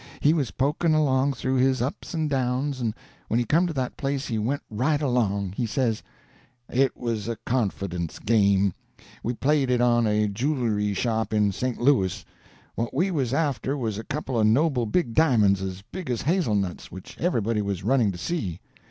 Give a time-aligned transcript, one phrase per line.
[0.19, 2.95] He was poking along through his ups and downs, and
[3.27, 5.51] when he come to that place he went right along.
[5.51, 6.01] He says:
[6.71, 8.73] "It was a confidence game.
[9.21, 11.79] We played it on a julery shop in St.
[11.79, 12.25] Louis.
[12.73, 16.55] What we was after was a couple of noble big di'monds as big as hazel
[16.55, 18.59] nuts, which everybody was running to see.